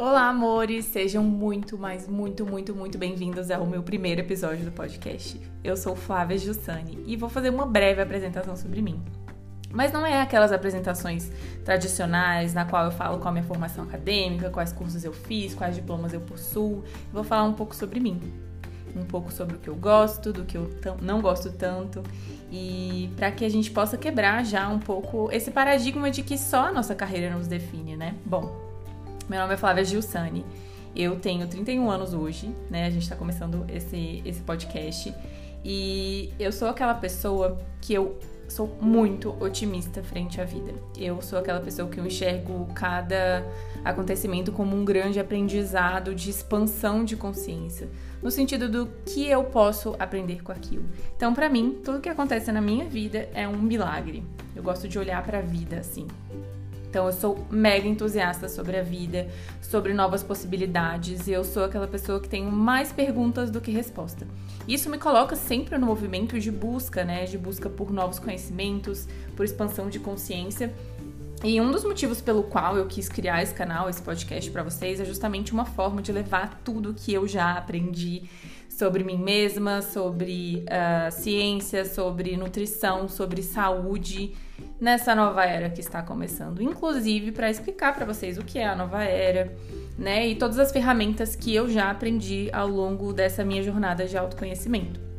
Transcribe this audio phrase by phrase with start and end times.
[0.00, 0.86] Olá, amores!
[0.86, 5.38] Sejam muito, mas muito, muito, muito bem-vindos ao meu primeiro episódio do podcast.
[5.62, 8.98] Eu sou Flávia Giussani e vou fazer uma breve apresentação sobre mim.
[9.70, 11.30] Mas não é aquelas apresentações
[11.66, 15.76] tradicionais na qual eu falo qual a minha formação acadêmica, quais cursos eu fiz, quais
[15.76, 16.82] diplomas eu possuo.
[17.12, 18.22] Vou falar um pouco sobre mim,
[18.96, 20.70] um pouco sobre o que eu gosto, do que eu
[21.02, 22.02] não gosto tanto
[22.50, 26.68] e para que a gente possa quebrar já um pouco esse paradigma de que só
[26.68, 28.14] a nossa carreira nos define, né?
[28.24, 28.69] Bom,
[29.30, 30.44] meu nome é Flávia Gilsani.
[30.94, 32.86] Eu tenho 31 anos hoje, né?
[32.86, 35.14] A gente tá começando esse, esse podcast.
[35.64, 40.74] E eu sou aquela pessoa que eu sou muito otimista frente à vida.
[40.98, 43.46] Eu sou aquela pessoa que eu enxergo cada
[43.84, 47.88] acontecimento como um grande aprendizado de expansão de consciência,
[48.20, 50.86] no sentido do que eu posso aprender com aquilo.
[51.16, 54.24] Então, para mim, tudo que acontece na minha vida é um milagre.
[54.56, 56.08] Eu gosto de olhar para a vida assim.
[56.90, 59.28] Então eu sou mega entusiasta sobre a vida,
[59.62, 64.26] sobre novas possibilidades e eu sou aquela pessoa que tem mais perguntas do que resposta.
[64.66, 69.44] Isso me coloca sempre no movimento de busca, né, de busca por novos conhecimentos, por
[69.44, 70.74] expansão de consciência.
[71.44, 75.00] E um dos motivos pelo qual eu quis criar esse canal, esse podcast para vocês,
[75.00, 78.24] é justamente uma forma de levar tudo que eu já aprendi
[78.68, 84.34] sobre mim mesma, sobre uh, ciência, sobre nutrição, sobre saúde
[84.80, 88.74] nessa nova era que está começando, inclusive para explicar para vocês o que é a
[88.74, 89.52] nova era,
[89.98, 94.16] né, e todas as ferramentas que eu já aprendi ao longo dessa minha jornada de
[94.16, 95.10] autoconhecimento.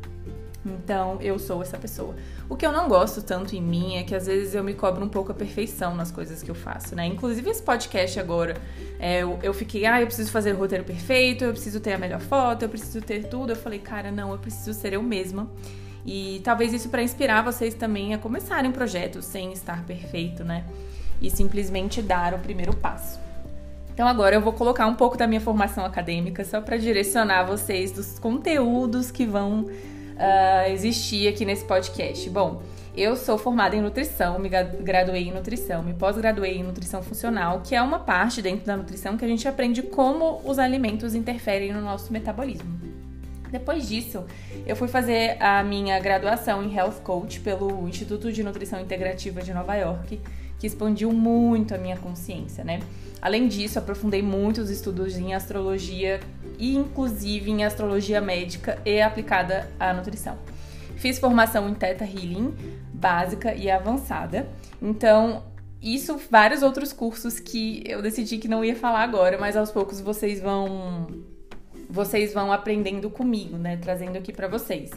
[0.64, 2.14] Então, eu sou essa pessoa.
[2.48, 5.04] O que eu não gosto tanto em mim é que às vezes eu me cobro
[5.04, 7.04] um pouco a perfeição nas coisas que eu faço, né?
[7.06, 8.56] Inclusive esse podcast agora,
[8.98, 11.98] é, eu, eu fiquei, ah, eu preciso fazer o roteiro perfeito, eu preciso ter a
[11.98, 13.50] melhor foto, eu preciso ter tudo.
[13.50, 15.50] Eu falei, cara, não, eu preciso ser eu mesma.
[16.04, 20.64] E talvez isso para inspirar vocês também a começarem um projeto sem estar perfeito, né?
[21.20, 23.20] E simplesmente dar o primeiro passo.
[23.94, 27.92] Então agora eu vou colocar um pouco da minha formação acadêmica só para direcionar vocês
[27.92, 32.28] dos conteúdos que vão uh, existir aqui nesse podcast.
[32.30, 32.62] Bom,
[32.96, 37.74] eu sou formada em nutrição, me graduei em nutrição, me pós-graduei em nutrição funcional, que
[37.74, 41.80] é uma parte dentro da nutrição que a gente aprende como os alimentos interferem no
[41.80, 42.81] nosso metabolismo.
[43.52, 44.24] Depois disso,
[44.66, 49.52] eu fui fazer a minha graduação em Health Coach pelo Instituto de Nutrição Integrativa de
[49.52, 50.18] Nova York,
[50.58, 52.80] que expandiu muito a minha consciência, né?
[53.20, 56.18] Além disso, aprofundei muito os estudos em astrologia
[56.58, 60.38] e inclusive em astrologia médica e aplicada à nutrição.
[60.96, 62.54] Fiz formação em Theta Healing,
[62.90, 64.48] básica e avançada.
[64.80, 65.42] Então,
[65.80, 70.00] isso, vários outros cursos que eu decidi que não ia falar agora, mas aos poucos
[70.00, 71.06] vocês vão
[71.92, 73.76] vocês vão aprendendo comigo, né?
[73.76, 74.90] Trazendo aqui para vocês.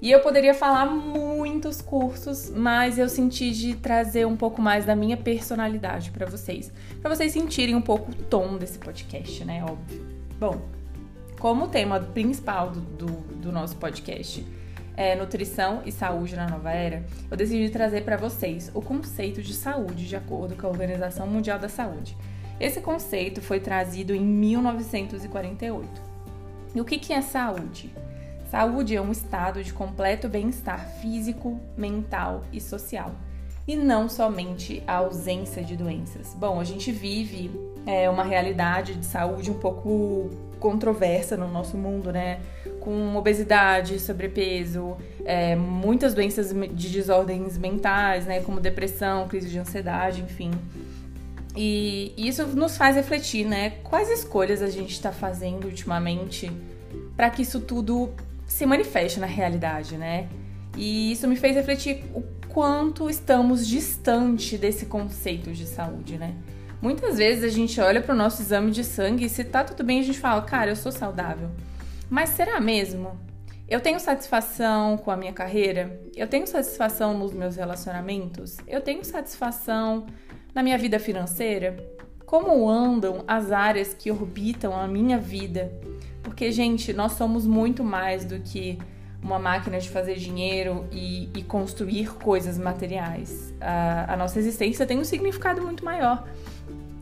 [0.00, 4.94] E eu poderia falar muitos cursos, mas eu senti de trazer um pouco mais da
[4.94, 9.64] minha personalidade para vocês, para vocês sentirem um pouco o tom desse podcast, né?
[9.64, 10.06] Óbvio.
[10.38, 10.60] Bom,
[11.40, 14.46] como tema principal do, do, do nosso podcast
[14.96, 19.52] é nutrição e saúde na nova era, eu decidi trazer para vocês o conceito de
[19.52, 22.16] saúde de acordo com a Organização Mundial da Saúde.
[22.60, 26.05] Esse conceito foi trazido em 1948.
[26.74, 27.92] E o que, é saúde?
[28.50, 33.14] Saúde é um estado de completo bem-estar físico, mental e social,
[33.66, 36.34] e não somente a ausência de doenças.
[36.34, 37.50] Bom, a gente vive
[37.84, 42.40] é, uma realidade de saúde um pouco controversa no nosso mundo, né?
[42.80, 48.40] Com obesidade, sobrepeso, é, muitas doenças de desordens mentais, né?
[48.40, 50.50] Como depressão, crise de ansiedade, enfim.
[51.56, 53.70] E isso nos faz refletir, né?
[53.82, 56.50] Quais escolhas a gente está fazendo ultimamente
[57.16, 58.10] para que isso tudo
[58.46, 60.28] se manifeste na realidade, né?
[60.76, 66.34] E isso me fez refletir o quanto estamos distante desse conceito de saúde, né?
[66.80, 69.82] Muitas vezes a gente olha para o nosso exame de sangue e se tá tudo
[69.82, 71.50] bem, a gente fala, cara, eu sou saudável.
[72.10, 73.18] Mas será mesmo?
[73.68, 76.00] Eu tenho satisfação com a minha carreira?
[76.14, 78.58] Eu tenho satisfação nos meus relacionamentos?
[78.68, 80.06] Eu tenho satisfação
[80.56, 81.76] na minha vida financeira?
[82.24, 85.70] Como andam as áreas que orbitam a minha vida?
[86.22, 88.78] Porque, gente, nós somos muito mais do que
[89.22, 93.52] uma máquina de fazer dinheiro e, e construir coisas materiais.
[93.60, 96.26] A, a nossa existência tem um significado muito maior.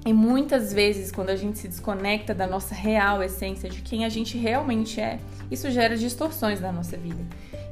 [0.05, 4.09] E muitas vezes, quando a gente se desconecta da nossa real essência, de quem a
[4.11, 5.19] gente realmente é,
[5.51, 7.25] isso gera distorções na nossa vida.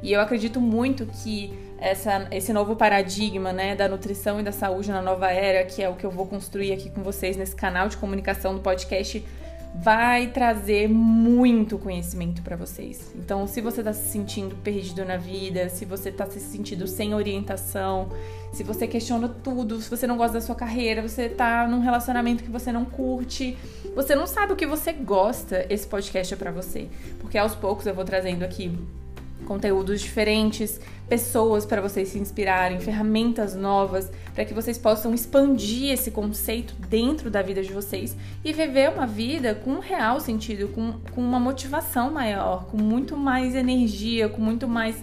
[0.02, 4.90] E eu acredito muito que essa, esse novo paradigma né, da nutrição e da saúde
[4.90, 7.88] na nova era, que é o que eu vou construir aqui com vocês nesse canal
[7.88, 9.22] de comunicação do podcast,
[9.74, 13.10] vai trazer muito conhecimento para vocês.
[13.16, 17.14] Então, se você está se sentindo perdido na vida, se você está se sentindo sem
[17.14, 18.10] orientação,
[18.52, 22.44] se você questiona tudo, se você não gosta da sua carreira, você está num relacionamento
[22.44, 23.56] que você não curte,
[23.94, 26.88] você não sabe o que você gosta, esse podcast é para você.
[27.18, 28.78] Porque aos poucos eu vou trazendo aqui
[29.42, 36.10] conteúdos diferentes, pessoas para vocês se inspirarem, ferramentas novas para que vocês possam expandir esse
[36.10, 40.94] conceito dentro da vida de vocês e viver uma vida com um real sentido, com,
[41.14, 44.96] com uma motivação maior, com muito mais energia, com muito mais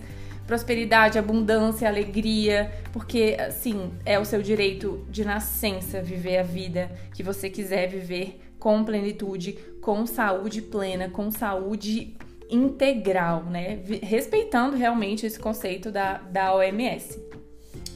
[0.47, 7.21] prosperidade, abundância, alegria, porque assim é o seu direito de nascença viver a vida que
[7.21, 12.17] você quiser viver com plenitude, com saúde plena, com saúde
[12.49, 13.79] integral, né?
[14.01, 17.19] Respeitando realmente esse conceito da, da OMS.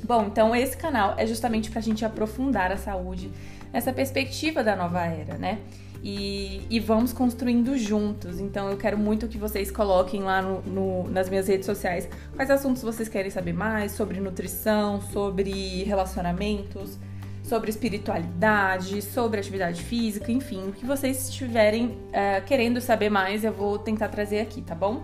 [0.03, 3.31] Bom, então esse canal é justamente para a gente aprofundar a saúde
[3.71, 5.59] nessa perspectiva da nova era, né?
[6.03, 8.37] E, e, vamos construindo juntos.
[8.37, 12.51] Então eu quero muito que vocês coloquem lá no, no, nas minhas redes sociais quais
[12.51, 16.99] assuntos vocês querem saber mais sobre nutrição, sobre relacionamentos
[17.43, 23.51] sobre espiritualidade, sobre atividade física, enfim, o que vocês estiverem uh, querendo saber mais, eu
[23.51, 25.03] vou tentar trazer aqui, tá bom?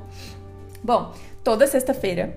[0.83, 1.13] Bom,
[1.43, 2.33] toda sexta-feira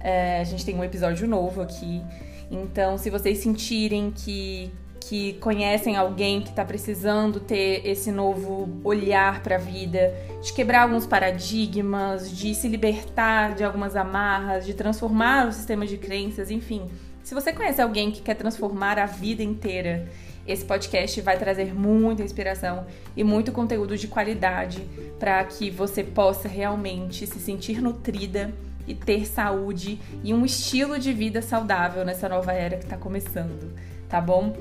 [0.00, 2.02] uh, a gente tem um episódio novo aqui,
[2.50, 4.70] então se vocês sentirem que
[5.08, 10.82] que conhecem alguém que está precisando ter esse novo olhar para a vida, de quebrar
[10.82, 16.88] alguns paradigmas, de se libertar de algumas amarras, de transformar o sistema de crenças, enfim,
[17.22, 20.08] se você conhece alguém que quer transformar a vida inteira,
[20.46, 22.86] esse podcast vai trazer muita inspiração
[23.16, 24.82] e muito conteúdo de qualidade
[25.18, 28.52] para que você possa realmente se sentir nutrida
[28.86, 33.72] e ter saúde e um estilo de vida saudável nessa nova era que está começando,
[34.08, 34.56] tá bom?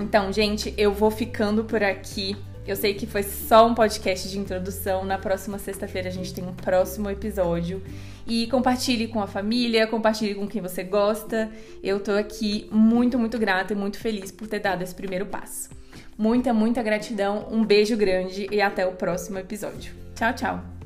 [0.00, 2.36] Então, gente, eu vou ficando por aqui.
[2.66, 5.04] Eu sei que foi só um podcast de introdução.
[5.04, 7.82] Na próxima sexta-feira a gente tem um próximo episódio.
[8.26, 11.50] E compartilhe com a família, compartilhe com quem você gosta.
[11.82, 15.70] Eu tô aqui muito, muito grata e muito feliz por ter dado esse primeiro passo.
[16.16, 19.92] Muita, muita gratidão, um beijo grande e até o próximo episódio.
[20.14, 20.81] Tchau, tchau!